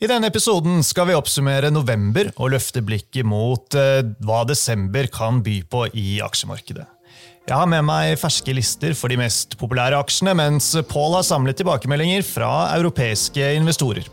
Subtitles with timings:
[0.00, 5.42] I denne episoden skal vi oppsummere november og løfte blikket mot eh, hva desember kan
[5.44, 6.86] by på i aksjemarkedet.
[7.44, 11.60] Jeg har med meg ferske lister for de mest populære aksjene, mens Paul har samlet
[11.60, 14.08] tilbakemeldinger fra europeiske investorer.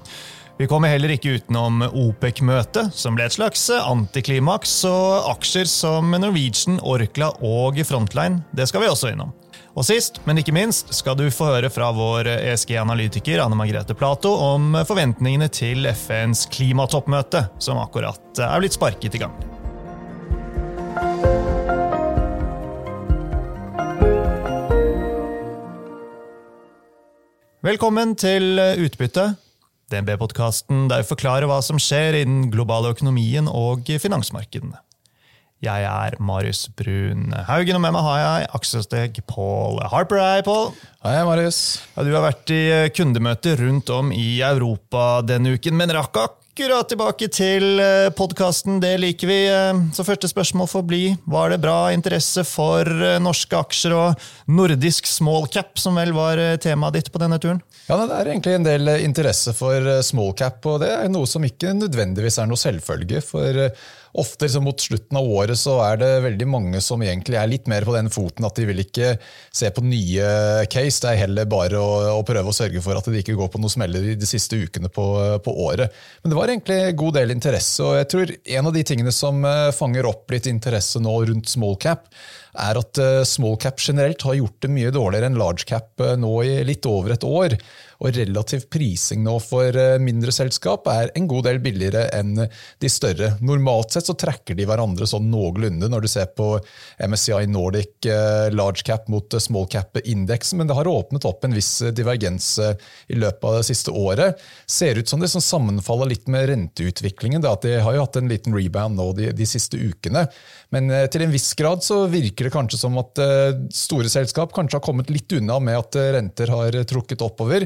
[0.59, 6.81] Vi kommer heller ikke utenom OPEC-møtet, som ble et slags antiklimaks, og aksjer som Norwegian,
[6.83, 8.41] Orkla og Frontline.
[8.51, 9.31] Det skal vi også innom.
[9.77, 14.31] Og sist, men ikke minst, skal du få høre fra vår ESG-analytiker Anne Margrethe Plato
[14.33, 19.35] om forventningene til FNs klimatoppmøte, som akkurat er blitt sparket i gang.
[27.67, 29.27] Velkommen til Utbytte,
[29.93, 34.86] DNB-podkasten der vi forklarer hva som skjer i den globale økonomien og finansmarkedene.
[35.57, 40.19] Jeg er Marius Brun Haugen, og med meg har jeg aksjesteg Paul Harper.
[40.21, 40.67] Hei, Paul.
[41.01, 41.79] Hei, Marius.
[41.95, 42.59] Ja, du har vært i
[42.93, 47.81] kundemøter rundt om i Europa denne uken, men rakk akkurat tilbake til
[48.13, 48.77] podkasten.
[48.85, 49.39] Det liker vi.
[49.97, 52.85] Så første spørsmål får bli, var det bra interesse for
[53.25, 57.65] norske aksjer og nordisk small cap, som vel var temaet ditt på denne turen?
[57.89, 61.41] Ja, Det er egentlig en del interesse for small cap, og det er noe som
[61.49, 63.25] ikke nødvendigvis er noe selvfølge.
[63.25, 63.71] for
[64.17, 67.67] Ofte liksom, mot slutten av året så er det veldig mange som egentlig er litt
[67.69, 69.11] mer på den foten at de vil ikke
[69.53, 70.29] se på nye
[70.73, 71.03] case.
[71.03, 73.61] Det er heller bare å, å prøve å sørge for at de ikke går på
[73.61, 75.05] noe smeller de siste ukene på,
[75.45, 75.93] på, året.
[76.23, 79.13] Men det var egentlig en god del interesse, og jeg tror en av de tingene
[79.15, 82.09] som fanger opp litt interesse nå rundt small cap,
[82.57, 86.55] er at small cap generelt har gjort det mye dårligere enn large cap nå i
[86.65, 87.53] litt over et år.
[87.97, 93.31] Og relativ prising nå for mindre selskap er en god del billigere enn de større.
[93.41, 96.51] Normalt sett så trekker de hverandre sånn noenlunde når du ser på
[97.01, 98.05] MSCI Nordic
[98.53, 103.49] large cap mot small cap-indeksen, men det har åpnet opp en viss divergens i løpet
[103.49, 104.45] av det siste året.
[104.69, 107.45] Ser ut som det som sammenfaller litt med renteutviklingen.
[107.49, 110.27] At De har jo hatt en liten rebound nå de, de siste ukene.
[110.75, 113.25] Men til en viss grad så virker det kanskje som at
[113.73, 117.65] store selskap kanskje har kommet litt unna med at renter har trukket oppover.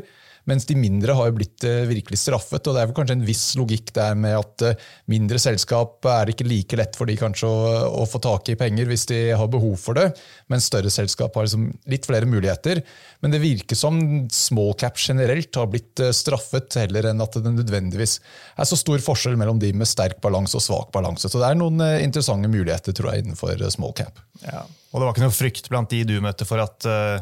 [0.50, 2.66] Mens de mindre har jo blitt virkelig straffet.
[2.66, 4.82] og Det er vel kanskje en viss logikk der med at
[5.12, 7.72] mindre selskap er ikke like lett for de kanskje å,
[8.02, 10.08] å få tak i penger hvis de har behov for det,
[10.52, 12.82] mens større selskap har liksom litt flere muligheter.
[13.22, 14.00] Men det virker som
[14.34, 18.18] small cap generelt har blitt straffet, heller enn at det nødvendigvis
[18.58, 21.30] er så stor forskjell mellom de med sterk balanse og svak balanse.
[21.30, 24.18] Så det er noen interessante muligheter tror jeg, innenfor small cap.
[24.42, 27.22] Ja, og det var ikke noe frykt blant de du møtte for at uh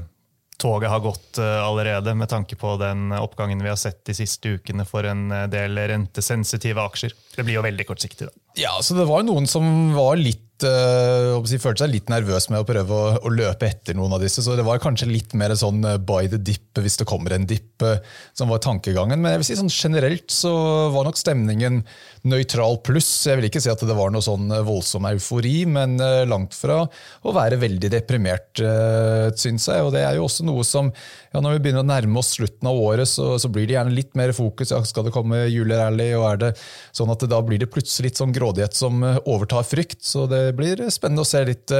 [0.59, 4.83] toget har gått allerede, med tanke på den oppgangen vi har sett de siste ukene
[4.87, 7.15] for en del rentesensitive aksjer.
[7.35, 8.45] Det blir jo veldig kortsiktig, da.
[8.59, 12.67] Ja, så Det var noen som var litt uh, følte seg litt nervøs med å
[12.67, 14.43] prøve å, å, løpe etter noen av disse.
[14.45, 17.73] Så det var kanskje litt mer sånn by the dip hvis det kommer en dip,
[17.83, 17.99] uh,
[18.37, 19.19] som var tankegangen.
[19.19, 20.53] Men jeg vil si sånn generelt så
[20.93, 21.83] var nok stemningen
[22.29, 23.09] nøytral pluss.
[23.29, 25.97] Jeg vil ikke si at det var noe sånn voldsom eufori, men
[26.29, 29.85] langt fra å være veldig deprimert, øh, syns jeg.
[29.85, 30.91] Og det er jo også noe som
[31.31, 33.93] ja, Når vi begynner å nærme oss slutten av året, så, så blir det gjerne
[33.93, 34.71] litt mer fokus.
[34.73, 36.49] Ja, skal det komme julerally, og er det
[36.95, 40.01] sånn at det, da blir det plutselig litt sånn grådighet som overtar frykt.
[40.05, 41.73] Så det blir spennende å se litt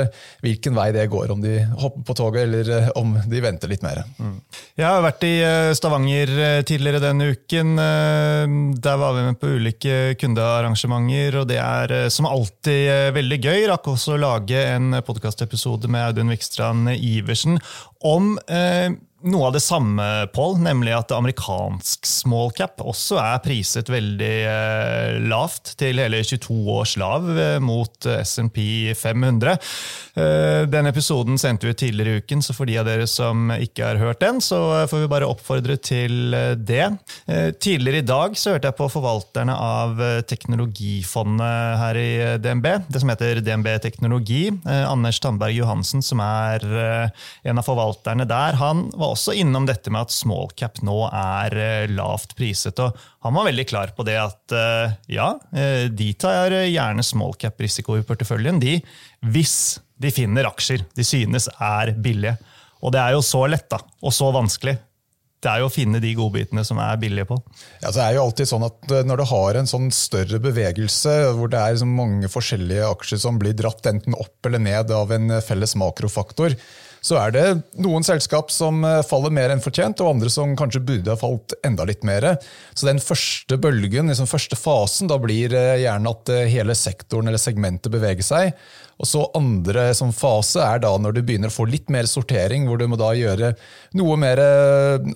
[0.45, 4.03] hvilken vei det går, om de hopper på toget eller om de venter litt mer.
[4.19, 4.37] Mm.
[4.77, 5.33] Jeg har vært i
[5.77, 6.35] Stavanger
[6.69, 7.73] tidligere denne uken.
[8.77, 13.65] Der var vi med på ulike kundearrangementer, og det er som alltid veldig gøy.
[13.73, 17.59] Rakk også å lage en podkastepisode med Audun Vikstrand Iversen
[18.05, 18.91] om eh,
[19.27, 20.03] noe av det samme,
[20.33, 26.55] Paul, nemlig at amerikansk small cap også er priset veldig eh, lavt, til hele 22
[26.71, 28.61] års lav eh, mot SMP
[28.95, 29.57] 500.
[30.15, 33.89] Eh, den episoden sendte vi tidligere i uken, så for de av dere som ikke
[33.89, 36.87] har hørt den, så får vi bare oppfordre til det.
[37.59, 39.99] Tidligere i dag så hørte jeg på forvalterne av
[40.29, 42.09] teknologifondet her i
[42.41, 44.41] DNB, det som heter DNB Teknologi.
[44.65, 50.07] Anders Tandberg Johansen, som er en av forvalterne der, han var også innom dette med
[50.07, 52.79] at small cap nå er lavt priset.
[52.79, 54.55] og Han var veldig klar på det at
[55.11, 55.31] ja,
[55.89, 58.77] de tar gjerne small cap-risiko i porteføljen, de,
[59.33, 62.37] hvis de finner aksjer de synes er billige.
[62.79, 64.77] Og det er jo så lett, da, og så vanskelig.
[65.39, 67.37] Det er jo å finne de godbitene som er billige på.
[67.79, 71.51] Ja, det er jo alltid sånn at Når du har en sånn større bevegelse, hvor
[71.51, 75.77] det er mange forskjellige aksjer som blir dratt enten opp eller ned av en felles
[75.79, 76.57] makrofaktor,
[77.09, 77.45] så er det
[77.81, 81.55] noen selskap som eh, faller mer enn fortjent, og andre som kanskje burde ha falt
[81.65, 82.35] enda litt mer.
[82.77, 87.91] Så den første bølgen, liksom første fasen, da blir gjerne at hele sektoren eller segmentet
[87.93, 88.53] beveger seg.
[88.99, 92.65] Og så Andre som fase er da når du begynner å få litt mer sortering,
[92.67, 93.53] hvor du må da gjøre
[93.95, 94.41] noe mer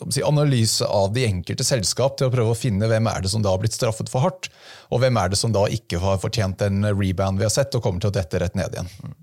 [0.07, 3.43] si, analyse av de enkelte selskap til å prøve å finne hvem er det som
[3.43, 4.47] da har blitt straffet for hardt,
[4.87, 7.83] og hvem er det som da ikke har fortjent den rebound vi har sett og
[7.83, 9.13] kommer til å dette rett ned igjen.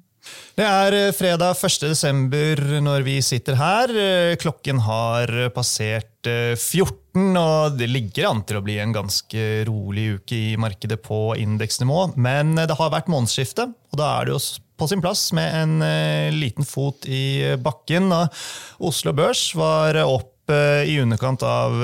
[0.60, 2.80] Det er eh, fredag 1.12.
[2.84, 3.92] når vi sitter her.
[3.96, 9.46] Eh, klokken har passert 14, eh, og det ligger an til å bli en ganske
[9.68, 12.10] rolig uke i markedet på indeksnivå.
[12.20, 14.42] Men det har vært månedsskifte, og da er det jo
[14.80, 15.72] på sin plass med en
[16.32, 18.08] liten fot i bakken.
[18.80, 20.39] Oslo Børs var opp
[20.86, 21.74] i underkant av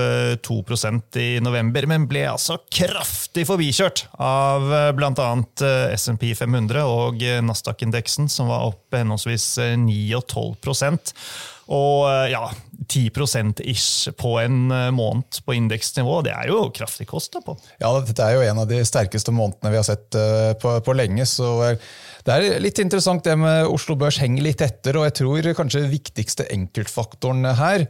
[0.42, 5.28] 2 eh, i november, men ble altså kraftig forbikjørt av eh, bl.a.
[5.66, 9.50] Eh, SMP 500 og Nasdaq-indeksen, som var opp henholdsvis
[9.82, 11.14] 9 og 12%
[11.66, 12.44] og ja,
[12.86, 13.08] 10
[13.66, 17.56] ish på en måned på indeksnivå, det er jo kraftig kost Da på.
[17.82, 20.14] Ja, dette er jo en av de sterkeste månedene vi har sett
[20.62, 21.26] på, på lenge.
[21.26, 21.74] så
[22.26, 25.84] det er litt interessant det med Oslo Børs henger litt etter, og jeg tror kanskje
[25.90, 27.86] viktigste enkeltfaktoren her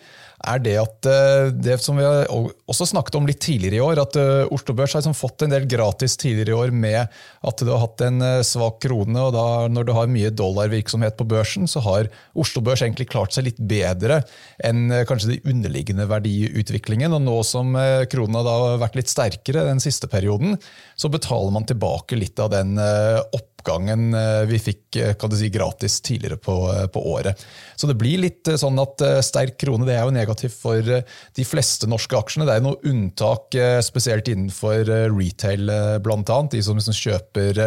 [0.46, 4.00] er det at eh, det som vi har også snakket om litt tidligere i år,
[4.02, 7.62] at eh, Oslo Børs har liksom fått en del gratis tidligere i år med at
[7.62, 9.16] du har hatt en eh, svak krone.
[9.20, 13.34] og da Når du har mye dollarvirksomhet på børsen, så har Oslo Børs egentlig klart
[13.34, 14.22] seg litt bedre
[14.64, 17.16] enn kanskje de underliggende verdiutviklingen.
[17.16, 17.74] og Nå som
[18.10, 20.56] krona da har vært litt sterkere den siste perioden,
[20.96, 25.36] så betaler man tilbake litt av den opp oppgangen eh, vi fikk eh, kan du
[25.36, 27.44] si, gratis tidligere på, eh, på, året.
[27.76, 31.88] Så det blir litt sånn at sterk krone det er jo negativt for de fleste
[31.90, 32.46] norske aksjene.
[32.48, 35.68] Det er noe unntak, spesielt innenfor retail,
[36.02, 36.38] bl.a.
[36.52, 37.60] De som liksom kjøper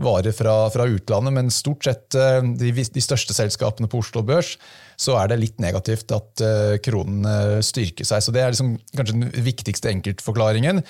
[0.00, 1.36] varer fra, fra, utlandet.
[1.36, 4.56] Men stort sett de, de største selskapene på Oslo Børs
[5.00, 6.42] så er det litt negativt at
[6.84, 8.20] kronen styrker seg.
[8.24, 10.82] Så Det er liksom kanskje den viktigste enkeltforklaringen.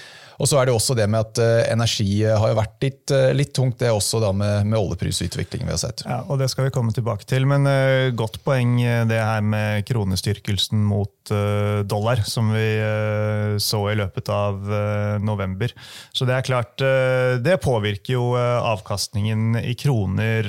[0.43, 3.91] Og så er det også det med at energi har vært litt, litt tungt, det
[3.91, 6.05] er også da med, med oljeprisutviklingen vi har sett.
[6.07, 8.79] Ja, og Det skal vi komme tilbake til, men uh, godt poeng
[9.11, 11.13] det her med kronestyrkelsen mot
[11.87, 12.65] dollar, som vi
[13.63, 14.65] så i løpet av
[15.23, 15.71] november.
[16.17, 16.83] Så det er klart,
[17.45, 20.49] det påvirker jo avkastningen i kroner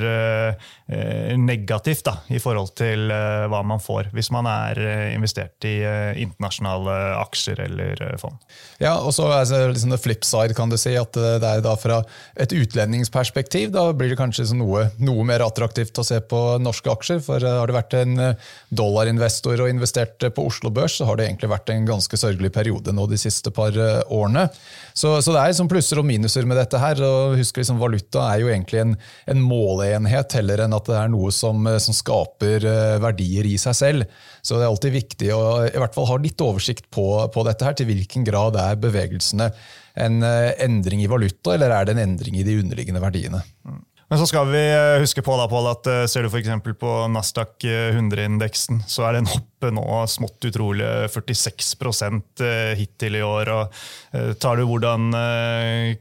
[1.38, 4.80] negativt da, i forhold til hva man får hvis man er
[5.12, 5.76] investert i
[6.24, 8.42] internasjonale aksjer eller fond.
[8.82, 10.96] Ja, og så er det liksom the flip side, kan du si.
[10.98, 12.02] At det er da fra
[12.42, 17.22] et utlendingsperspektiv da blir det kanskje noe, noe, mer attraktivt å se på norske aksjer.
[17.24, 21.20] For eh, har det vært en eh, dollarinvestor og investert på Oslo Børs, så har
[21.20, 24.48] det egentlig vært en ganske sørgelig periode nå de siste par eh, årene.
[24.94, 27.02] Så, så det er liksom plusser og minuser med dette her.
[27.06, 28.96] og husk liksom Valuta er jo egentlig en,
[29.34, 32.66] en måleenhet heller enn at det er noe som, som skaper
[33.02, 34.24] verdier i seg selv.
[34.42, 37.68] Så det er alltid viktig å i hvert fall ha litt oversikt på, på dette
[37.68, 39.52] her, til hvilken grad er bevegelsene
[39.94, 43.42] en eh, endring i valuta, eller er det en endring i de underliggende verdiene?
[43.68, 43.82] Mm.
[44.12, 46.50] Men så skal vi eh, huske på da, Paul, at eh, ser du f.eks.
[46.82, 52.44] på Nasdaq 100-indeksen, så er den oppe nå smått utrolig 46%
[52.76, 53.52] hittil i år.
[53.54, 55.14] og Tar du hvordan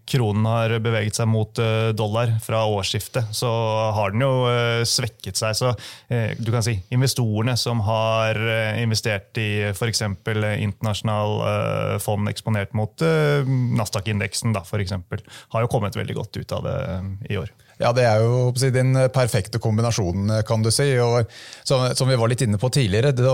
[0.09, 1.61] kronen har beveget seg mot
[1.93, 3.53] dollar fra årsskiftet, så
[3.95, 4.33] har den jo
[4.89, 5.59] svekket seg.
[5.61, 5.75] Så
[6.41, 8.41] du kan si investorene som har
[8.81, 10.07] investert i f.eks.
[10.09, 13.05] internasjonal fond eksponert mot
[13.77, 16.79] Nasdaq-indeksen, har jo kommet veldig godt ut av det
[17.29, 17.53] i år.
[17.81, 20.93] Ja, Det er jo den perfekte kombinasjonen, kan du si.
[21.01, 21.31] og
[21.65, 23.25] Som, som vi var litt inne på tidligere, det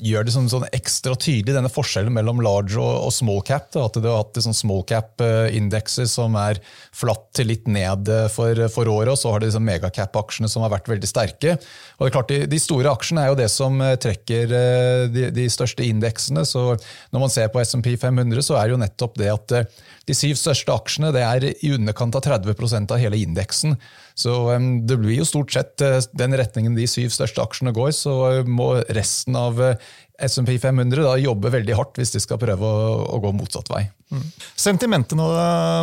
[0.00, 3.68] gjør det sånn, sånn ekstra tydelig denne forskjellen mellom large og, og small cap.
[3.74, 6.62] Da, at du har hatt sånn small cap-indekser som er
[6.96, 10.72] flatt til litt ned for, for året, og så har du liksom megacap-aksjene som har
[10.72, 11.58] vært veldig sterke.
[11.98, 15.28] Og det er klart, de, de, store aksjene er jo det som trekker eh, de,
[15.36, 16.46] de største indeksene.
[16.48, 16.70] så
[17.12, 20.14] Når man ser på SMP 500, så er det jo nettopp det at eh, de
[20.16, 23.76] syv største aksjene det er i underkant av 30% av hele indeksen.
[24.18, 24.34] Så
[24.88, 28.48] det blir jo stort sett uh, den retningen de syv største aksjene går, så uh,
[28.48, 29.90] må resten av uh,
[30.22, 33.86] SMP 500 da jobbe veldig hardt hvis de skal prøve å, å gå motsatt vei.
[34.12, 34.26] Mm.
[34.58, 35.26] Sentimentet nå,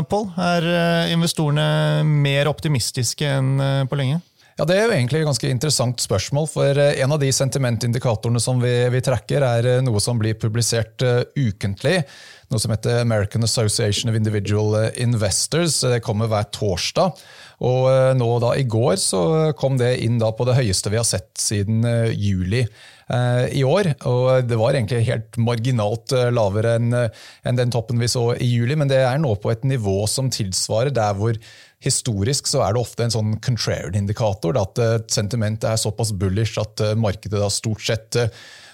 [0.10, 0.26] Pål?
[0.40, 0.68] Er
[1.16, 4.22] investorene mer optimistiske enn på lenge?
[4.60, 6.48] Ja, Det er jo egentlig et ganske interessant spørsmål.
[6.52, 11.04] for En av de sentimentindikatorene som vi, vi trekker, er noe som blir publisert
[11.36, 12.04] ukentlig
[12.50, 15.82] noe som heter American Association of Individual Investors.
[15.86, 17.18] Det kommer hver torsdag.
[17.66, 19.22] Og eh, nå da I går så
[19.60, 23.66] kom det inn da på det høyeste vi har sett siden eh, juli eh, i
[23.68, 23.92] år.
[24.08, 28.92] og Det var egentlig helt marginalt lavere enn den toppen vi så i juli, men
[28.92, 31.36] det er nå på et nivå som tilsvarer der hvor
[31.84, 34.58] historisk så er det ofte en sånn contrarian-indikator.
[34.60, 34.80] At
[35.12, 38.18] sentimentet er såpass bullish at markedet da stort sett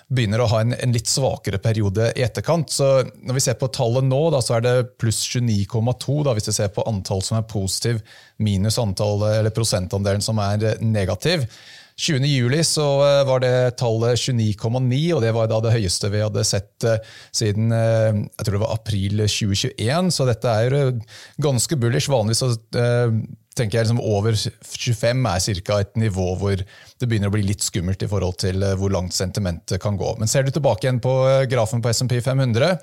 [0.07, 2.69] begynner å ha en, en, litt svakere periode i etterkant.
[2.71, 2.89] Så
[3.25, 6.75] Når vi ser på tallet nå, da, så er det pluss 29,2 hvis vi ser
[6.75, 8.03] på antall som er positiv,
[8.37, 11.47] minus antall, eller prosentandelen som er negativ.
[11.95, 12.25] 20.
[12.27, 16.43] juli så eh, var det tallet 29,9, og det var da det høyeste vi hadde
[16.47, 16.99] sett eh,
[17.31, 20.11] siden eh, jeg tror det var april 2021.
[20.11, 20.75] Så dette er
[21.41, 22.11] ganske bullish.
[22.11, 22.51] Vanligvis så
[23.55, 25.79] tenker jeg liksom over 25 er ca.
[25.79, 26.63] et nivå hvor
[26.99, 30.13] det begynner å bli litt skummelt i forhold til hvor langt sentimentet kan gå.
[30.19, 31.15] Men ser du tilbake igjen på
[31.51, 32.77] grafen på SMP 500,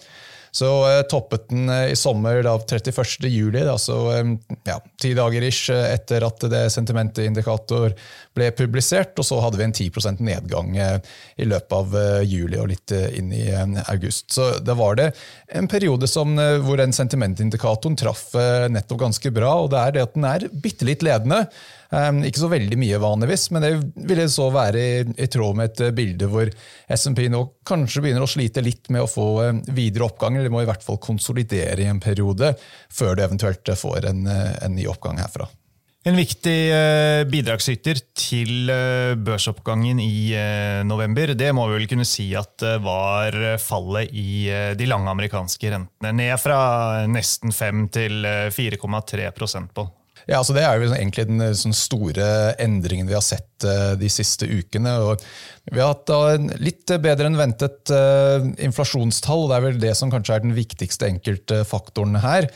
[0.53, 3.25] så uh, toppet den i sommer, da 31.
[3.33, 4.35] juli, da, så um,
[4.69, 7.95] ja, ti dager ish etter at det sentimentindikator
[8.37, 9.17] ble publisert.
[9.17, 11.97] Og så hadde vi en 10 nedgang i løpet av
[12.29, 13.47] juli og litt inn i
[13.89, 14.29] august.
[14.37, 15.11] Så da var det
[15.57, 18.29] en periode som, hvor den sentimentindikatoren traff
[18.69, 19.55] nettopp ganske bra.
[19.65, 21.47] Og det er det at den er bitte litt ledende.
[21.93, 23.73] Um, ikke så veldig mye vanligvis, men det
[24.09, 24.83] ville så være
[25.13, 26.49] i, tråd med et bilde hvor
[26.89, 29.27] SMP nå kanskje begynner å slite litt med å få
[29.77, 30.47] videre oppganger.
[30.47, 32.55] De må i hvert fall konsolidere i en periode
[32.89, 35.51] før du eventuelt får en, en ny oppgang herfra.
[36.09, 36.57] En viktig
[37.31, 38.73] bidragsyter til
[39.23, 40.33] børsoppgangen i
[40.89, 46.17] november, det må vi vel kunne si at var fallet i de lange amerikanske rentene.
[46.19, 46.59] Ned fra
[47.07, 49.93] nesten 5 til 4,3 prosentpoeng.
[50.29, 52.27] Ja, altså Det er jo egentlig den sånn store
[52.63, 54.95] endringen vi har sett uh, de siste ukene.
[55.71, 57.91] Vi har hatt litt bedre enn ventet
[58.63, 59.45] inflasjonstall.
[59.45, 62.49] og Det er vel det som kanskje er den viktigste enkeltfaktoren her.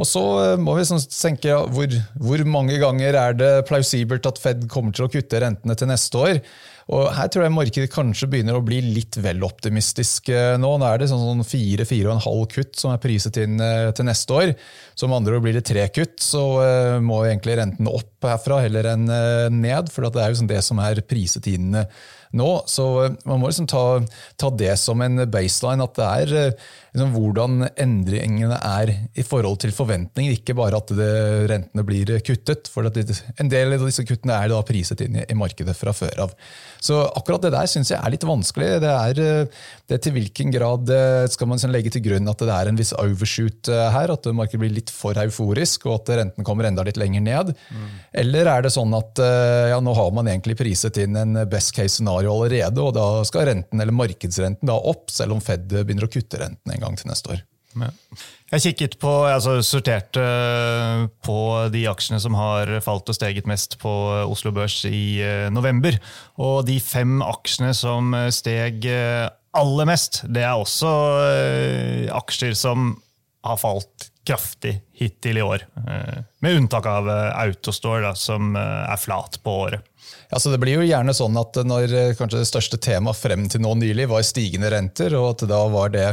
[0.00, 0.22] Og så
[0.56, 5.06] må vi sånn tenke hvor, hvor mange ganger er det plausibelt at Fed kommer til
[5.06, 6.40] å kutte rentene til neste år.
[6.90, 10.72] Og Her tror jeg markedet kanskje begynner å bli litt vel optimistisk eh, nå.
[10.80, 14.54] Nå er det sånn 4-4,5 kutt som er priset inn eh, til neste år.
[14.98, 18.58] Så med andre ord blir det tre kutt, så eh, må egentlig renten opp herfra
[18.64, 19.06] heller enn
[19.54, 19.92] ned.
[19.92, 22.50] For det er jo sånn det som er priset inn nå.
[22.70, 22.86] Så
[23.22, 23.84] man må liksom ta,
[24.40, 29.72] ta det som en baseline, at det er liksom, hvordan endringene er i forhold til
[29.74, 30.36] forventninger.
[30.38, 31.10] Ikke bare at det,
[31.50, 32.70] rentene blir kuttet.
[32.72, 36.26] For en del av disse kuttene er da priset inn i, i markedet fra før
[36.26, 36.34] av.
[36.82, 38.70] Så akkurat det der syns jeg er litt vanskelig.
[38.82, 42.42] Det er, eh, det til hvilken grad eh, skal man liksom legge til grunn at
[42.42, 44.14] det er en viss overshoot eh, her?
[44.14, 47.54] At markedet blir litt for euforisk, og at renten kommer enda litt lenger ned?
[47.70, 47.88] Mm.
[48.24, 51.98] Eller er det sånn at ja, nå har man egentlig priset inn en best case
[51.98, 56.10] scenario allerede, og da skal renten eller markedsrenten da opp, selv om Fed begynner å
[56.10, 57.46] kutte renten en gang til neste år?
[57.78, 57.90] Ja.
[58.50, 60.22] Jeg kikket på, altså sorterte
[61.22, 61.36] på
[61.70, 63.92] de aksjene som har falt og steget mest på
[64.24, 65.94] Oslo Børs i eh, november.
[66.42, 70.90] Og de fem aksjene som steg eh, aller mest, det er også
[71.28, 72.96] eh, aksjer som
[73.46, 75.62] har falt kraftig hittil i år.
[76.44, 79.86] Med unntak av Autostore, da, som er flat på året.
[80.30, 83.64] Ja, så Det blir jo gjerne sånn at når kanskje det største temaet frem til
[83.64, 86.06] nå nylig var stigende renter, og at da var det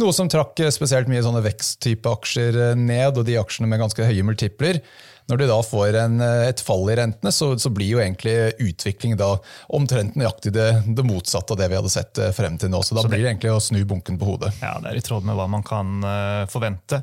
[0.00, 4.26] noe som trakk spesielt mye sånne veksttype aksjer ned, og de aksjene med ganske høye
[4.28, 4.82] multipler,
[5.30, 9.16] når du da får en, et fall i rentene, så, så, blir jo egentlig utvikling
[9.20, 9.34] da
[9.72, 12.82] omtrent nøyaktig det, det, motsatte av det vi hadde sett frem til nå.
[12.82, 14.52] Så da så det, blir det egentlig å snu bunken på hodet.
[14.60, 17.02] Ja, Det er i tråd med hva man kan uh, forvente.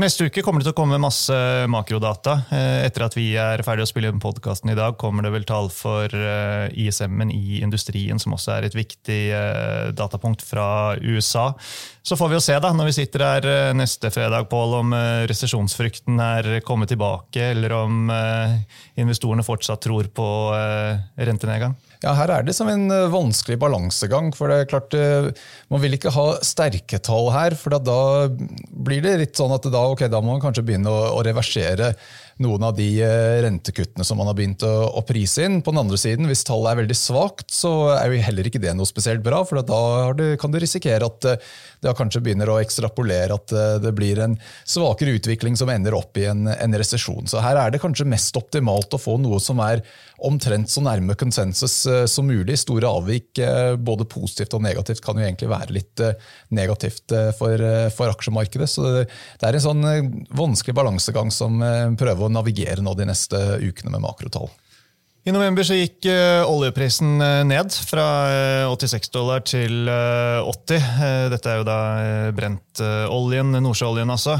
[0.00, 1.34] Neste uke kommer det til å komme masse
[1.70, 2.38] makrodata.
[2.50, 5.44] Eh, etter at vi er ferdig å spille inn podkasten i dag, kommer det vel
[5.46, 11.50] tall for eh, ISM-en i industrien, som også er et viktig eh, datapunkt fra USA.
[12.02, 13.46] Så får vi jo se da, når vi sitter her
[13.78, 14.94] neste fredag, Pål, om
[15.30, 18.10] resesjonsfrykten er kommet tilbake, eller om
[18.98, 20.26] investorene fortsatt tror på
[21.14, 21.76] rentenedgang.
[22.02, 24.32] Ja, Her er det som en eh, vanskelig balansegang.
[24.34, 25.30] for det er klart eh,
[25.70, 29.84] Man vil ikke ha sterke tall her, for da blir det litt sånn at da,
[29.92, 31.92] okay, da må man kanskje begynne å, å reversere
[32.40, 35.60] noen av de eh, rentekuttene som man har begynt å, å, prise inn.
[35.64, 38.72] På den andre siden, hvis tallet er veldig svakt, så er jo heller ikke det
[38.78, 39.42] noe spesielt bra.
[39.48, 39.82] For da
[40.16, 41.50] du, kan du risikere at eh,
[41.82, 46.18] det kanskje begynner å ekstrapolere at eh, det blir en svakere utvikling som ender opp
[46.20, 47.28] i en, en resesjon.
[47.30, 49.84] Så her er det kanskje mest optimalt å få noe som er
[50.24, 51.74] omtrent så nærme konsensus
[52.10, 52.56] som mulig.
[52.62, 53.40] Store avvik,
[53.82, 56.02] både positivt og negativt, kan jo egentlig være litt
[56.54, 58.70] negativt for, for aksjemarkedet.
[58.70, 59.86] Så det er en sånn
[60.38, 61.58] vanskelig balansegang som
[61.98, 64.50] prøver å navigere nå de neste ukene med makrotall.
[65.22, 68.06] I november så gikk uh, oljeprisen uh, ned fra
[68.66, 71.28] uh, 86 dollar til 80.
[71.30, 71.76] dette er jo da
[72.34, 74.34] brentoljen, nordsjøoljen altså.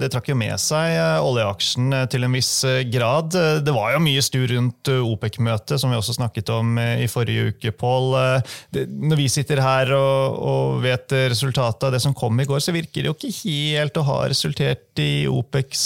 [0.00, 2.50] det trakk jo med seg oljeaksjen til en viss
[2.92, 3.34] grad.
[3.64, 7.72] det var jo mye stur rundt OPEC-møtet, som vi også snakket om i forrige uke,
[7.76, 8.14] Pål.
[8.72, 13.02] når vi sitter her og, vet resultatet av det som kom i går, så virker
[13.02, 15.84] det jo ikke helt å ha resultert i OPECs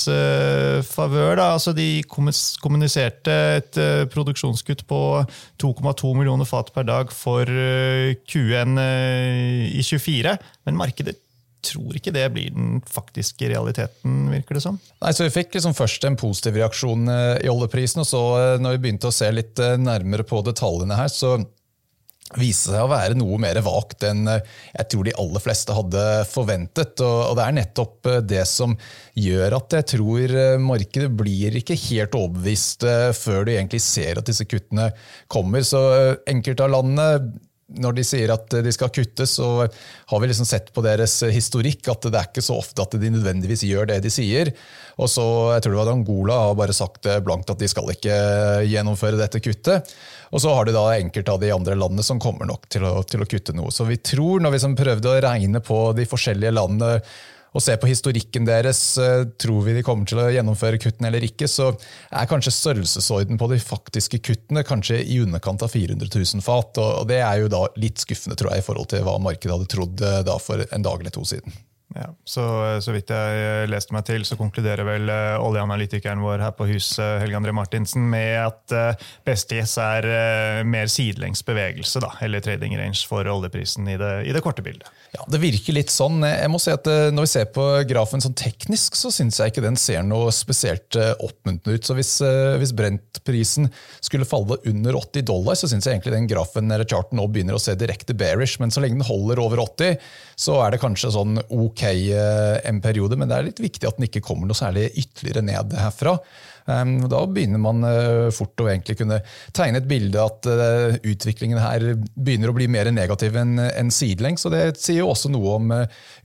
[0.91, 1.43] favør.
[1.49, 5.25] Altså, de kommuniserte et produksjon produksjonskutt på
[5.59, 10.37] 2,2 millioner fat per dag for eh, Q1 eh, i 24.
[10.67, 11.17] Men markedet
[11.67, 14.79] tror ikke det blir den faktiske realiteten, virker det som.
[15.03, 18.23] Nei, så Vi fikk liksom først en positiv reaksjon eh, i oljeprisen, og så
[18.61, 21.39] når vi begynte å se litt nærmere på detaljene her, så
[22.35, 24.43] viste seg å være noe mer vagt enn eh,
[24.75, 27.03] jeg tror de aller fleste hadde forventet.
[27.05, 28.75] Og det er nettopp eh, det som
[29.15, 34.27] gjør at jeg tror eh, markedet blir ikke helt overbevist før du egentlig ser at
[34.27, 34.91] disse kuttene
[35.33, 35.63] kommer.
[35.67, 35.83] Så
[36.27, 37.11] enkelte av landene
[37.67, 41.89] når de sier at de skal kutte, så har vi liksom sett på deres historikk
[41.91, 44.53] at det er ikke så ofte at de nødvendigvis gjør det de sier.
[45.03, 45.25] Og så,
[45.57, 48.21] jeg tror det var Angola har bare sagt blankt at de skal ikke
[48.71, 49.91] gjennomføre dette kuttet.
[50.35, 52.99] Og så har du da enkelte av de andre landene som kommer nok til å,
[53.07, 53.73] til å kutte noe.
[53.75, 57.01] Så vi tror, når vi som prøvde å regne på de forskjellige landene
[57.57, 61.25] og se på historikken deres, eh, tror vi de kommer til å gjennomføre kuttene eller
[61.25, 66.45] ikke, så er kanskje størrelsesorden på de faktiske kuttene kanskje i underkant av 400 000
[66.45, 66.77] fat.
[66.83, 69.71] Og det er jo da litt skuffende, tror jeg, i forhold til hva markedet hadde
[69.73, 71.57] trodd eh, da for en dag eller to siden.
[71.97, 72.43] Ja, så,
[72.85, 77.23] så vidt jeg leste meg til, så konkluderer vel uh, oljeanalytikeren vår her på huset
[77.23, 80.09] Helge André Martinsen, med at uh, best guess er
[80.69, 84.91] mer sidelengs bevegelse, da, eller trading range for oljeprisen i det, i det, korte bildet.
[85.15, 86.21] Ja, Det virker litt sånn.
[86.27, 89.65] Jeg må si at Når vi ser på grafen sånn teknisk, så syns jeg ikke
[89.65, 91.87] den ser noe spesielt oppmuntrende ut.
[91.87, 92.13] Så Hvis,
[92.61, 93.71] hvis Brent-prisen
[94.05, 97.57] skulle falle under 80 dollar, så syns jeg egentlig den grafen eller charten nå begynner
[97.57, 98.61] å se direkte bearish.
[98.61, 99.97] Men så lenge den holder over 80,
[100.37, 103.99] så er det kanskje sånn ok Eh, en periode, men det er litt viktig at
[103.99, 106.17] den ikke kommer noe særlig ytterligere ned herfra.
[106.67, 109.21] Da begynner man eh, fort å egentlig kunne
[109.55, 114.49] tegne et bilde at eh, utviklingen her begynner å bli mer negativ enn sidelengs.
[114.49, 115.75] og Det sier jo også noe om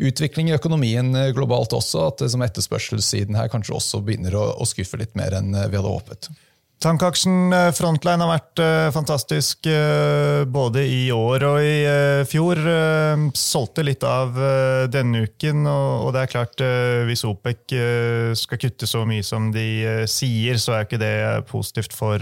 [0.02, 5.38] utvikling i økonomien globalt også, at etterspørselssiden her kanskje også begynner å skuffe litt mer
[5.38, 6.32] enn vi hadde håpet.
[6.82, 11.76] Tankaksjen eh, Frontline har vært uh, fantastisk uh, både i år og i
[12.26, 12.58] fjor.
[13.38, 14.38] solgte litt av
[14.92, 16.64] denne uken, og, det er klart
[17.08, 17.74] hvis OPEC
[18.38, 21.14] skal kutte så mye som de sier, så er ikke det
[21.50, 22.22] positivt for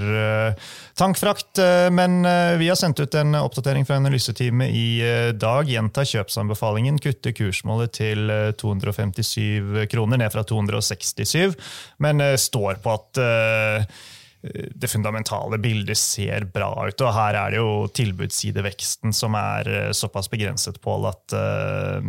[0.98, 1.62] tankfrakt.
[1.96, 2.22] men
[2.60, 4.88] vi har sendt ut en oppdatering fra analyseteamet i
[5.40, 5.70] dag.
[5.70, 11.58] Gjenta kjøpsanbefalingen, kutte kursmålet til 257 kroner, ned fra 267,
[12.06, 13.24] men står på at
[14.42, 17.02] det fundamentale bildet ser bra ut.
[17.04, 22.00] Og her er det jo tilbudsideveksten som er eh, såpass begrenset, på at uh,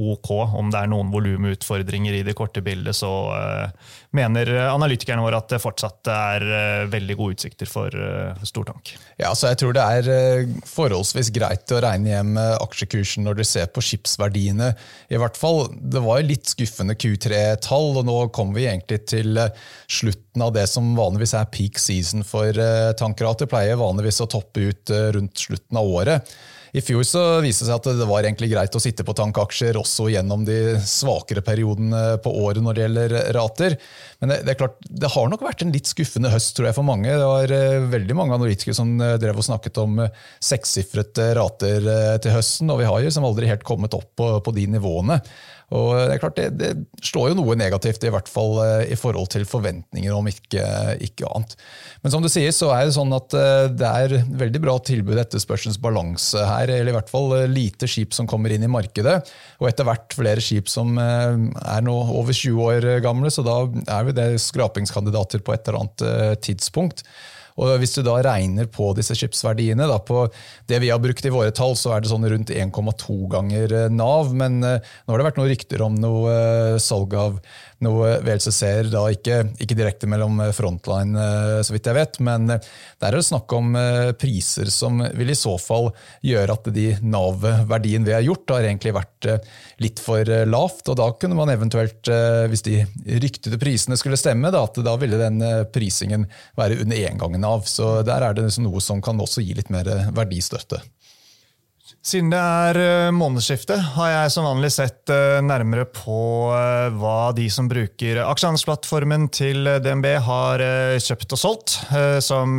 [0.00, 0.30] ok.
[0.58, 5.50] Om det er noen volumutfordringer i det korte bildet, så uh, mener analytikerne våre at
[5.52, 8.94] det fortsatt er uh, veldig gode utsikter for uh, stortank.
[9.20, 13.68] Ja, så jeg tror det er forholdsvis greit å regne hjem aksjekursen når du ser
[13.72, 14.72] på skipsverdiene.
[15.12, 19.36] I hvert fall, Det var jo litt skuffende Q3-tall, og nå kommer vi egentlig til
[19.90, 22.56] slutten av det som vanligvis er peak season for
[22.98, 23.50] tankrater.
[23.50, 26.32] Pleier vanligvis å toppe ut rundt slutten av året.
[26.72, 29.78] I fjor så viste det seg at det var egentlig greit å sitte på tankaksjer
[29.80, 33.76] også gjennom de svakere periodene på året når det gjelder rater.
[34.22, 36.78] Men det, det, er klart, det har nok vært en litt skuffende høst tror jeg
[36.78, 37.10] for mange.
[37.10, 41.88] Det var uh, veldig mange analytikere som uh, drev og snakket om uh, sekssifrete rater
[42.22, 45.18] til høsten, og vi har jo som aldri helt kommet opp på, på de nivåene.
[45.70, 48.98] Og Det er klart, det, det, slår jo noe negativt, i hvert fall eh, i
[48.98, 50.64] forhold til forventninger, om ikke,
[51.06, 51.54] ikke, annet.
[52.02, 55.20] Men som du sier, så er det sånn at eh, det er veldig bra tilbud
[55.22, 56.72] etterspørselens balanse her.
[56.74, 59.20] Eller i hvert fall eh, lite skip som kommer inn i markedet.
[59.62, 63.60] Og etter hvert flere skip som er nå over 20 år gamle, så da
[63.94, 67.04] er vi det skrapingskandidater på et eller annet tidspunkt.
[67.58, 70.26] Og Hvis du da regner på disse skipsverdiene, da på
[70.70, 74.34] det vi har brukt i våre tall, så er det sånn rundt 1,2 ganger Nav.
[74.36, 77.40] Men nå har det vært noen rykter om noe salg av
[77.84, 82.52] noe VLC ser da ikke, ikke, direkte mellom frontline, eh, så vidt jeg vet, men
[82.52, 82.68] eh,
[83.00, 85.90] der er det snakk om eh, priser som vil i så fall
[86.26, 89.28] gjøre at de Nav-verdien vi har gjort, har egentlig vært
[89.80, 90.88] litt for lavt.
[90.88, 92.08] og Da kunne man eventuelt,
[92.50, 92.82] hvis de
[93.22, 95.40] ryktede prisene skulle stemme, da, at da ville den
[95.72, 96.26] prisingen
[96.58, 97.66] være under én gang Nav.
[97.68, 100.82] Så der er det noe som kan også gi litt mer verdistøtte.
[102.00, 102.76] Siden det er
[103.12, 108.22] månedsskiftet, månedsskifte, har jeg som vanlig sett eh, nærmere på eh, hva de som bruker
[108.24, 110.64] aksjehandelsplattformen til DNB har
[110.96, 111.76] kjøpt og solgt.
[112.24, 112.56] Som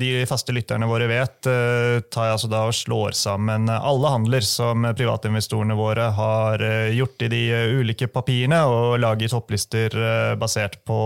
[0.00, 4.86] de faste lytterne våre vet, tar jeg altså da og slår sammen alle handler som
[4.96, 6.64] privatinvestorene våre har
[6.96, 7.42] gjort i de
[7.82, 9.96] ulike papirene, og lager topplister
[10.40, 10.98] basert på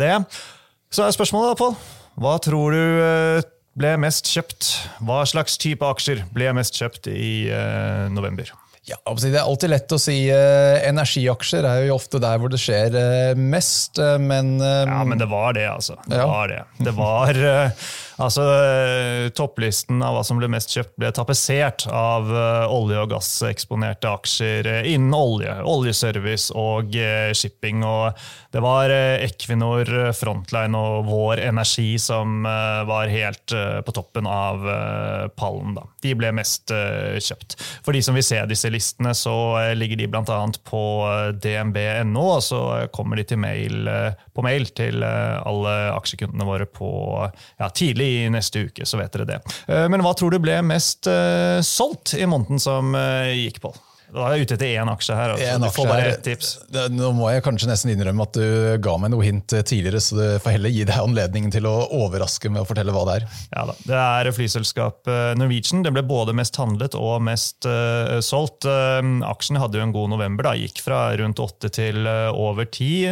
[0.00, 0.14] det.
[0.90, 1.80] Så er spørsmålet da, Pål.
[2.20, 4.72] Hva tror du ble mest kjøpt?
[5.06, 8.50] Hva slags type aksjer ble mest kjøpt i uh, november?
[8.88, 12.58] Ja, Det er alltid lett å si uh, energiaksjer er jo ofte der hvor det
[12.58, 15.98] skjer uh, mest, men Ja, men det var det, altså.
[16.06, 16.26] Det ja.
[16.26, 16.62] var det.
[16.80, 17.42] Det var
[18.20, 23.12] Altså, eh, Topplisten av hva som ble mest kjøpt, ble tapetsert av uh, olje- og
[23.14, 26.92] gasseksponerte aksjer uh, innen olje, oljeservice og
[27.36, 27.84] shipping.
[27.86, 28.18] Og
[28.52, 33.52] det var Equinor, Frontline og Vår Energi som var helt
[33.86, 34.64] på toppen av
[35.38, 35.76] pallen.
[35.76, 35.84] Da.
[36.02, 37.56] De ble mest kjøpt.
[37.86, 39.34] For de som vil se disse listene, så
[39.78, 40.40] ligger de bl.a.
[40.66, 40.82] på
[41.38, 42.62] dnb.no, og så
[42.94, 43.86] kommer de mail,
[44.34, 46.90] på mail til alle aksjekundene våre på
[47.30, 49.38] ja, tidlig i neste uke, så vet dere det.
[49.70, 53.72] Eh, men hva tror du ble mest uh, solgt i måneden som uh, gikk, på?
[54.10, 55.34] Da er jeg ute etter én aksje her.
[55.34, 55.48] Altså.
[55.54, 56.52] En du får bare ett tips.
[56.90, 58.46] Nå må jeg kanskje nesten innrømme at du
[58.82, 62.50] ga meg noe hint tidligere, så du får heller gi deg anledningen til å overraske
[62.50, 63.26] med å fortelle hva det er.
[63.54, 65.84] Ja da, Det er flyselskapet Norwegian.
[65.86, 68.66] Det ble både mest handlet og mest uh, solgt.
[68.66, 70.48] Uh, aksjen hadde jo en god november.
[70.48, 73.10] da, Gikk fra rundt åtte til uh, over ti.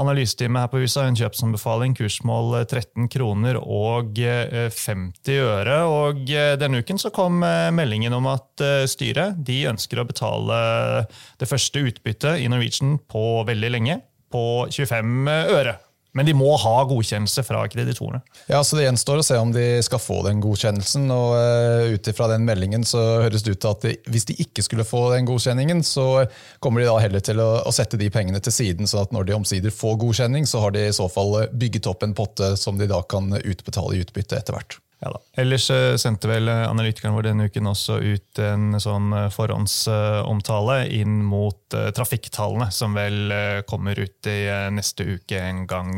[0.00, 5.80] Analysetime her på huset har en kjøpsanbefaling, kursmål 13 kroner og 50 øre.
[5.88, 6.24] Og
[6.60, 11.06] denne uken så kom meldingen om at styret de ønsker å betale betale
[11.38, 14.00] det første utbyttet i Norwegian på veldig lenge,
[14.32, 15.78] på 25 øre.
[16.14, 18.20] Men de må ha godkjennelse fra kreditorene.
[18.46, 21.08] Ja, så Det gjenstår å se om de skal få den godkjennelsen.
[21.10, 24.36] og uh, Ut ifra den meldingen så høres det ut til at de, hvis de
[24.38, 26.28] ikke skulle få den godkjenningen, så
[26.62, 29.26] kommer de da heller til å, å, sette de pengene til siden, sånn at når
[29.26, 32.78] de omsider får godkjenning, så har de i så fall bygget opp en potte som
[32.78, 34.78] de da kan utbetale i utbytte etter hvert.
[35.04, 35.20] Ja da.
[35.36, 40.78] Ellers eh, sendte vel eh, analytikeren vår denne uken også ut en sånn eh, forhåndsomtale
[40.96, 43.32] inn mot trafikktallene, som vel
[43.66, 45.88] kommer ut i neste uke en gang.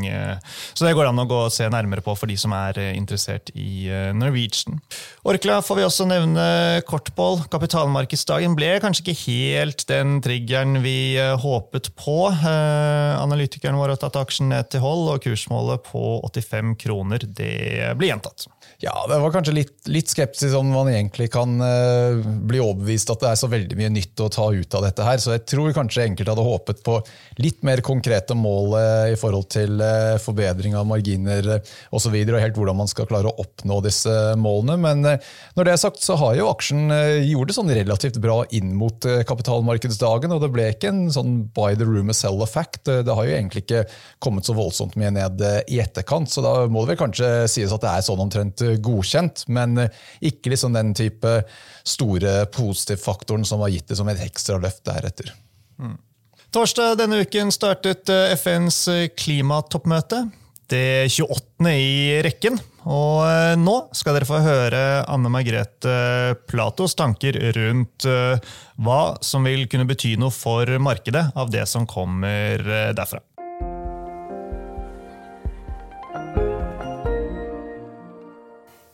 [0.73, 3.51] Så det går an å gå og se nærmere på for de som er interessert
[3.53, 3.85] i
[4.17, 4.79] Norwegian.
[5.27, 6.47] Orkla får vi også nevne
[6.89, 7.43] kort, Pål.
[7.53, 11.13] Kapitalmarkedsdagen ble kanskje ikke helt den triggeren vi
[11.45, 12.17] håpet på.
[12.33, 18.15] Analytikeren vår har tatt aksjen ned til hold, og kursmålet på 85 kroner det blir
[18.15, 18.49] gjentatt.
[18.81, 23.23] Ja, det var kanskje litt, litt skeptisk om man egentlig kan uh, bli overbevist at
[23.23, 25.19] det er så veldig mye nytt å ta ut av dette her.
[25.21, 26.97] Så jeg tror kanskje enkelte hadde håpet på
[27.43, 32.15] litt mer konkrete mål uh, i forhold til uh, forbedring av marginer uh, osv.
[32.15, 34.77] Og, og helt hvordan man skal klare å oppnå disse målene.
[34.81, 35.03] Men
[35.57, 36.87] når det er sagt, så har jo aksjen
[37.27, 40.33] gjort det sånn relativt bra inn mot kapitalmarkedsdagen.
[40.33, 42.85] Og det ble ikke en sånn buy the room and sell effect.
[42.87, 43.83] Det har jo egentlig ikke
[44.23, 47.83] kommet så voldsomt mye ned i etterkant, så da må det vel kanskje sies at
[47.83, 51.39] det er sånn omtrent godkjent, men eh, ikke liksom den type
[51.87, 55.33] store positivfaktoren som har gitt det som et ekstra løft deretter.
[55.81, 55.97] Mm.
[56.55, 60.25] Torsdag denne uken startet eh, FNs eh, klimatoppmøte.
[60.67, 61.69] Det 28.
[61.71, 62.57] i rekken.
[62.91, 63.23] Og
[63.59, 65.93] nå skal dere få høre Anne Margrethe
[66.47, 72.63] Platos tanker rundt hva som vil kunne bety noe for markedet av det som kommer
[72.95, 73.23] derfra.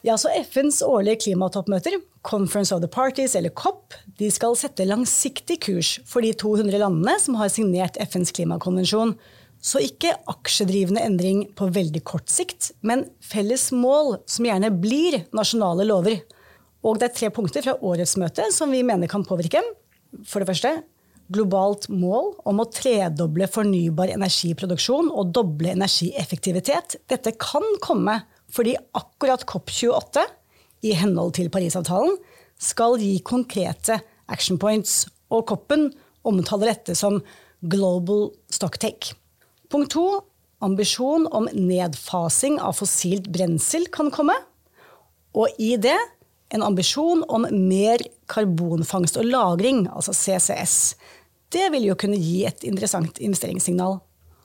[0.03, 1.93] Ja, så FNs årlige klimatoppmøter,
[2.27, 7.13] Conference of the Parties, eller COP, de skal sette langsiktig kurs for de 200 landene
[7.23, 9.13] som har signert FNs klimakonvensjon.
[9.63, 15.87] Så ikke aksjedrivende endring på veldig kort sikt, men felles mål som gjerne blir nasjonale
[15.87, 16.19] lover.
[16.83, 19.63] Og det er tre punkter fra årets møte som vi mener kan påvirke.
[20.27, 20.75] For det første
[21.31, 26.99] globalt mål om å tredoble fornybar energiproduksjon og doble energieffektivitet.
[27.07, 28.19] Dette kan komme
[28.53, 30.23] fordi akkurat COP28,
[30.83, 32.17] i henhold til Parisavtalen,
[32.59, 33.99] skal gi konkrete
[34.31, 35.89] action points, og COP-en
[36.27, 37.21] omtaler dette som
[37.71, 39.15] global stocktake.
[39.71, 40.05] Punkt to
[40.63, 44.35] ambisjon om nedfasing av fossilt brensel kan komme.
[45.33, 45.97] Og i det
[46.53, 50.95] en ambisjon om mer karbonfangst og -lagring, altså CCS.
[51.49, 53.99] Det vil jo kunne gi et interessant investeringssignal.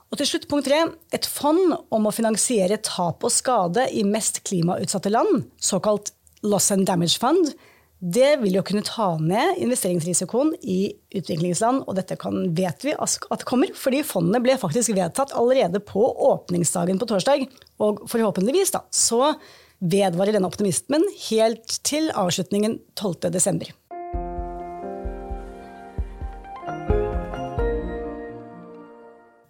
[0.09, 4.42] Og til slutt punkt tre, Et fond om å finansiere tap og skade i mest
[4.49, 7.53] klimautsatte land, såkalt loss and damage fund,
[7.99, 11.83] det vil jo kunne ta ned investeringsrisikoen i utviklingsland.
[11.90, 17.01] Og dette kan, vet vi at kommer, fordi fondene ble faktisk vedtatt allerede på åpningsdagen
[17.01, 17.49] på torsdag.
[17.83, 19.35] Og forhåpentligvis da, så
[19.79, 23.75] vedvarer denne optimismen helt til avslutningen 12.12.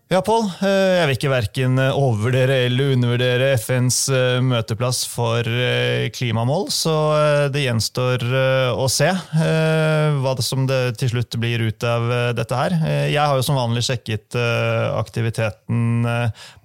[0.09, 0.47] Ja, Pål.
[0.65, 6.95] Eh, jeg vil ikke verken overvurdere eller undervurdere FNs eh, møteplass for eh, klimamål, så
[7.53, 8.25] det gjenstår
[8.73, 12.79] å se hva det som det til slutt blir ut av dette her.
[13.11, 14.33] Jeg har jo som vanlig sjekket
[14.97, 16.09] aktiviteten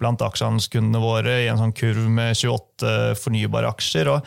[0.00, 4.14] blant aksjehandelskundene våre i en sånn kurv med 28 fornybare aksjer.
[4.14, 4.24] og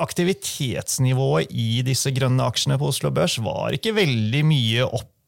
[0.00, 5.19] Aktivitetsnivået i disse grønne aksjene på Oslo Børs var ikke veldig mye opp Eh,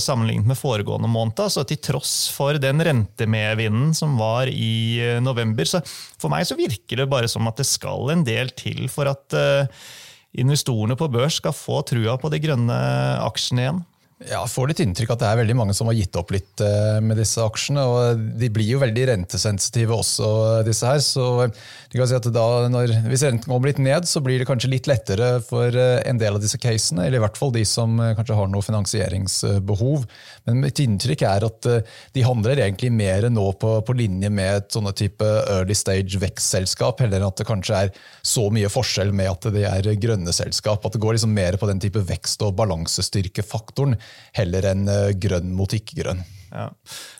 [0.00, 1.42] sammenlignet med foregående måned.
[1.52, 5.68] Så til tross for den rentemedvinden som var i eh, november.
[5.68, 5.82] Så
[6.20, 9.36] for meg så virker det bare som at det skal en del til for at
[9.36, 9.68] eh,
[10.40, 12.80] investorene på børs skal få trua på de grønne
[13.26, 13.80] aksjene igjen.
[14.20, 16.60] Ja, jeg får litt inntrykk at det er veldig mange som har gitt opp litt
[16.60, 17.80] eh, med disse aksjene.
[17.88, 20.26] og De blir jo veldig rentesensitive også,
[20.66, 21.00] disse her.
[21.00, 24.46] så du kan si at da, når, Hvis renten kommer litt ned, så blir det
[24.50, 27.06] kanskje litt lettere for eh, en del av disse casene.
[27.06, 30.04] Eller i hvert fall de som eh, kanskje har noe finansieringsbehov.
[30.50, 31.70] Men mitt inntrykk er at
[32.12, 37.00] de handler egentlig mer nå på, på linje med et sånne type early stage vekstselskap,
[37.00, 40.84] heller enn at det kanskje er så mye forskjell med at de er grønne selskap.
[40.84, 43.96] At det går liksom mer på den type vekst- og balansestyrkefaktoren
[44.36, 46.22] heller enn eh, grønn mot ikke-grønn.
[46.50, 46.66] Ja.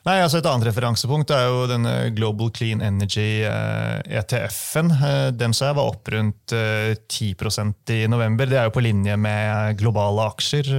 [0.08, 4.90] Nei, altså Et annet referansepunkt er jo denne Global Clean Energy ETF-en.
[4.90, 8.50] Eh, e eh, den sa jeg var opp rundt 10% i november.
[8.50, 10.72] Det er jo på linje med globale aksjer.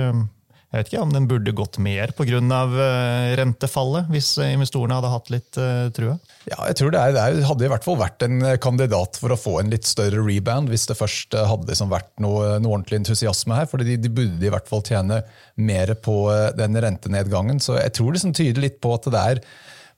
[0.71, 2.39] Jeg vet ikke om den burde gått mer pga.
[2.39, 6.13] Eh, rentefallet, hvis investorene hadde hatt litt uh, trua?
[6.47, 9.35] Ja, jeg tror det, er, det, hadde i hvert fall vært en eh, kandidat for
[9.35, 13.01] å få en litt større rebound, hvis det først hadde liksom vært noe, noe, ordentlig
[13.01, 13.67] entusiasme her.
[13.67, 15.19] For de, de, burde i hvert fall tjene
[15.59, 16.15] mer på
[16.55, 17.59] den rentenedgangen.
[17.59, 19.43] Så jeg tror det liksom tyder litt på at det er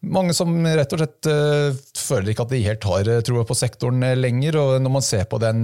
[0.03, 3.57] mange som rett og slett uh, føler ikke at de helt har uh, troa på
[3.57, 4.57] sektoren uh, lenger.
[4.59, 5.63] og Når man ser på den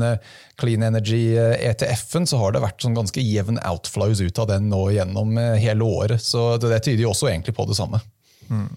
[0.60, 5.36] Clean Energy-ETF-en, så har det vært sånn ganske jevn outflows ut av den nå gjennom
[5.60, 6.24] hele året.
[6.24, 8.02] Så det, det, tyder jo også egentlig på det samme.
[8.50, 8.70] Mm.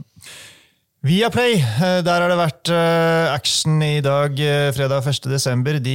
[1.02, 5.80] Viaplay, Play, der har det vært eh, action i dag, eh, fredag 1.12.
[5.82, 5.94] De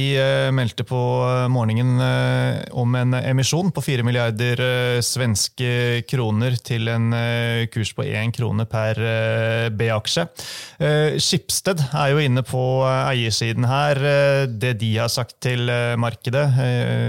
[0.52, 0.98] meldte på
[1.48, 1.96] morgenen
[2.76, 4.60] om en emisjon på 4 milliarder
[5.00, 7.16] svenske kroner til en
[7.72, 9.00] kurs på 1 krone per
[9.72, 10.26] B-aksje.
[11.16, 14.02] Skipsted er jo inne på eiersiden her.
[14.60, 16.44] Det de har sagt til markedet,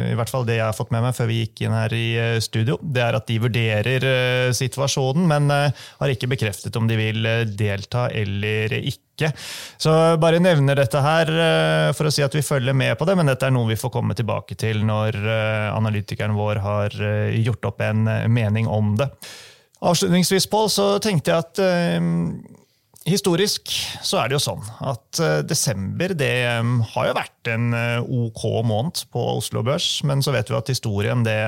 [0.07, 2.07] i hvert fall det jeg har fått med meg før vi gikk inn her i
[2.43, 4.07] studio, det er at de vurderer
[4.55, 9.31] situasjonen, men har ikke bekreftet om de vil delta delta eller ikke.
[9.77, 13.15] Så bare nevner dette her eh, for å si at vi følger med på det,
[13.15, 17.41] men dette er noe vi får komme tilbake til når eh, analytikeren vår har eh,
[17.41, 19.09] gjort opp en mening om det.
[19.81, 21.59] Avslutningsvis, Pål, så tenkte jeg at
[23.07, 23.71] Historisk
[24.03, 28.25] så er det jo sånn at uh, desember det um, har jo vært en uh,
[28.27, 31.39] ok måned på Oslo Børs, men så vet vi at historien det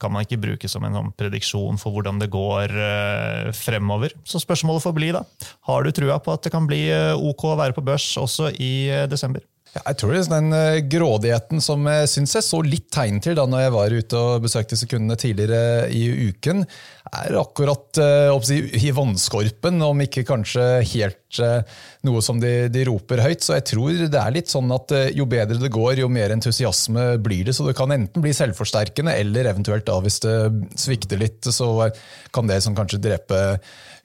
[0.00, 4.14] kan man ikke bruke som en sånn prediksjon for hvordan det går uh, fremover.
[4.22, 5.24] Så spørsmålet får bli, da.
[5.66, 6.84] Har du trua på at det kan bli
[7.18, 8.72] ok å være på børs også i
[9.10, 9.42] desember?
[9.70, 13.36] Ja, jeg tror det er den grådigheten som jeg syns jeg så litt tegn til
[13.38, 16.64] da når jeg var ute og besøkte sekundene tidligere i uken,
[17.10, 21.62] er akkurat uh, i vannskorpen, om ikke kanskje helt uh,
[22.06, 23.42] noe som de, de, roper høyt.
[23.42, 27.12] Så jeg tror det er litt sånn at jo bedre det går, jo mer entusiasme
[27.22, 27.54] blir det.
[27.56, 30.36] Så det kan enten bli selvforsterkende, eller eventuelt da hvis det
[30.78, 31.90] svikter litt, så
[32.34, 33.40] kan det som kanskje drepe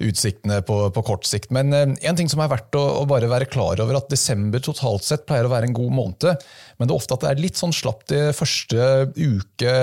[0.03, 1.53] utsiktene på, på kort sikt.
[1.55, 5.05] Men en ting som er verdt å, å, bare være klar over, at desember totalt
[5.07, 6.43] sett pleier å være en god måned.
[6.75, 9.75] Men det er ofte at det er litt sånn slapt i første uke,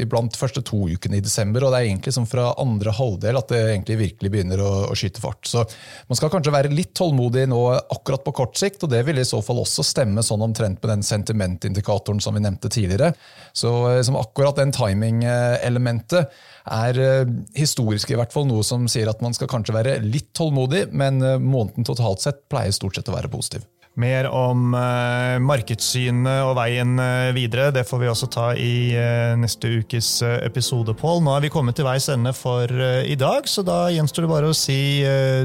[0.00, 1.66] iblant første to ukene i desember.
[1.66, 4.96] Og det er egentlig som fra andre halvdel at det egentlig virkelig begynner å, å
[4.96, 5.44] skyte fart.
[5.50, 5.66] Så
[6.08, 9.28] man skal kanskje være litt tålmodig nå akkurat på kort sikt, og det vil i
[9.28, 13.12] så fall også stemme sånn omtrent med den sentimentindikatoren som vi nevnte tidligere.
[13.52, 16.30] Så eh, akkurat den timing-elementet
[16.70, 20.32] er eh, historisk i hvert fall noe som sier at man skal kanskje være litt
[20.36, 23.66] tålmodig, men eh, måneden totalt sett pleier stort sett å være positiv.
[23.98, 29.34] Mer om uh, markedssynet og veien uh, videre det får vi også ta i uh,
[29.40, 31.24] neste ukes episode, Pål.
[31.26, 34.52] Nå er vi kommet til veis ende for i dag, så da gjenstår det bare
[34.52, 34.78] å si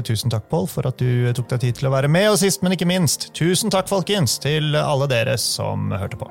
[0.06, 2.30] tusen takk, Pål, for at du tok deg tid til å være med.
[2.30, 6.30] Og sist, men ikke minst, tusen takk, folkens, til alle dere som hørte på.